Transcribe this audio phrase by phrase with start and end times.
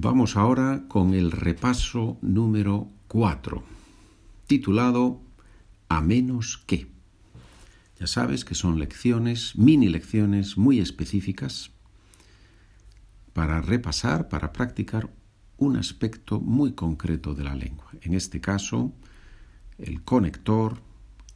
[0.00, 3.64] Vamos ahora con el repaso número 4,
[4.46, 5.20] titulado
[5.88, 6.86] A menos que.
[7.98, 11.72] Ya sabes que son lecciones, mini lecciones muy específicas
[13.32, 15.12] para repasar, para practicar
[15.56, 17.90] un aspecto muy concreto de la lengua.
[18.00, 18.92] En este caso,
[19.78, 20.80] el conector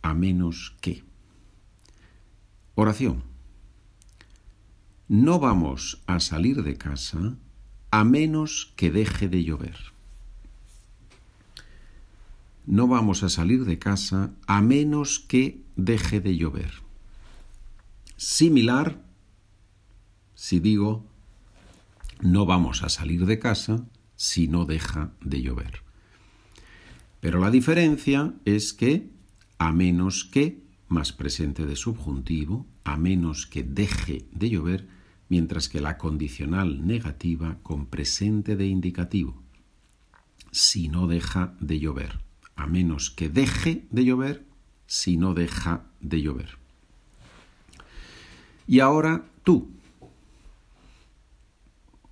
[0.03, 1.03] a menos que.
[2.77, 3.25] Oración.
[5.09, 7.37] No vamos a salir de casa
[7.93, 9.77] a menos que deje de llover.
[12.67, 16.73] No vamos a salir de casa a menos que deje de llover.
[18.17, 19.05] Similar
[20.35, 21.05] si digo
[22.23, 23.85] no vamos a salir de casa
[24.17, 25.83] si no deja de llover.
[27.21, 29.11] Pero la diferencia es que
[29.59, 34.89] a menos que más presente de subjuntivo, a menos que deje de llover,
[35.33, 39.43] mientras que la condicional negativa con presente de indicativo.
[40.51, 42.21] Si no deja de llover,
[42.55, 44.45] a menos que deje de llover,
[44.87, 46.59] si no deja de llover.
[48.67, 49.71] Y ahora tú.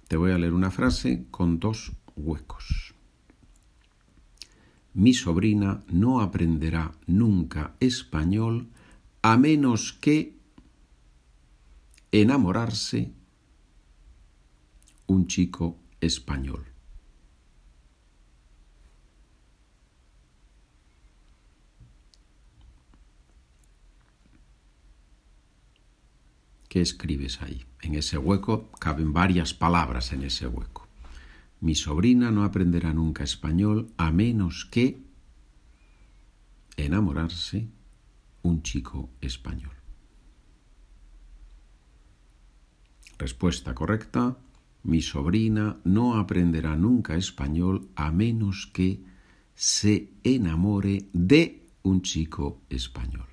[0.09, 2.95] Te voy a leer una frase con dos huecos.
[4.95, 8.69] Mi sobrina no aprenderá nunca español
[9.21, 10.40] a menos que
[12.13, 13.13] enamorarse
[15.07, 16.67] un chico español.
[26.69, 27.65] ¿Qué escribes ahí?
[27.83, 30.87] En ese hueco caben varias palabras en ese hueco.
[31.61, 35.03] Mi sobrina no aprenderá nunca español a menos que
[36.77, 37.69] enamorarse
[38.43, 39.80] un chico español.
[43.21, 44.39] Respuesta correcta.
[44.83, 49.05] Mi sobrina no aprenderá nunca español a menos que
[49.55, 53.27] se enamore de un chico español.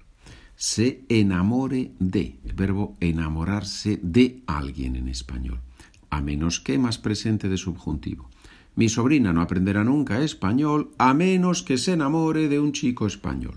[0.58, 5.62] Se enamore de, el verbo enamorarse de alguien en español,
[6.10, 8.30] a menos que más presente de subjuntivo.
[8.76, 13.56] Mi sobrina no aprenderá nunca español a menos que se enamore de un chico español.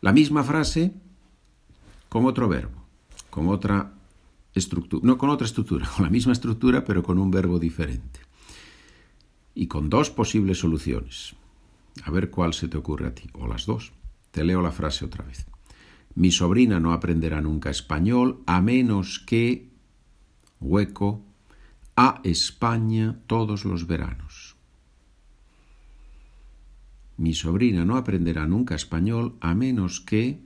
[0.00, 0.94] La misma frase
[2.08, 2.86] con otro verbo,
[3.28, 3.92] con otra
[5.02, 8.20] no con otra estructura, con la misma estructura, pero con un verbo diferente.
[9.54, 11.34] Y con dos posibles soluciones.
[12.04, 13.92] A ver cuál se te ocurre a ti, o las dos.
[14.30, 15.46] Te leo la frase otra vez.
[16.14, 19.70] Mi sobrina no aprenderá nunca español a menos que,
[20.60, 21.22] hueco,
[21.96, 24.56] a España todos los veranos.
[27.16, 30.42] Mi sobrina no aprenderá nunca español a menos que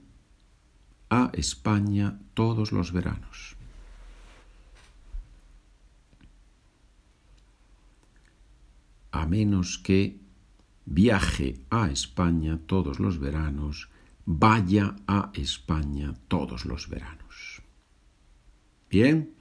[1.09, 3.56] a España todos los veranos.
[9.27, 10.19] Menos que
[10.85, 13.89] viaje a España todos los veranos,
[14.25, 17.61] vaya a España todos los veranos.
[18.89, 19.31] Bien,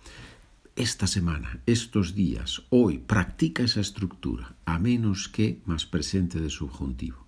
[0.74, 7.26] esta semana, estos días, hoy, practica esa estructura, a menos que más presente de subjuntivo.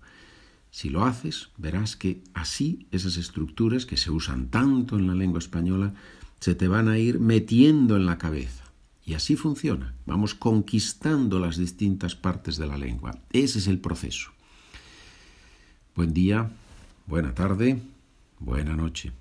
[0.69, 5.39] Si lo haces, verás que así esas estructuras que se usan tanto en la lengua
[5.39, 5.93] española
[6.39, 8.58] se te van a ir metiendo en la cabeza
[9.09, 9.95] y así funciona.
[10.05, 13.17] Vamos conquistando las distintas partes de la lengua.
[13.31, 14.29] Ese es el proceso.
[15.95, 16.51] Buen día,
[17.07, 17.81] buena tarde,
[18.37, 19.11] buena noche.